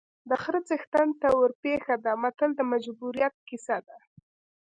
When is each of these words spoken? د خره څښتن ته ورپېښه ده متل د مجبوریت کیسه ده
د 0.29 0.31
خره 0.41 0.59
څښتن 0.67 1.09
ته 1.21 1.27
ورپېښه 1.39 1.95
ده 2.05 2.11
متل 2.21 2.51
د 2.55 2.61
مجبوریت 2.71 3.35
کیسه 3.47 3.77
ده 3.87 3.97